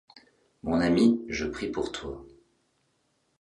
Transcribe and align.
Mon 0.63 0.79
ami, 0.79 1.21
je 1.29 1.45
prie 1.45 1.67
pour 1.69 1.91
toi. 1.91 2.25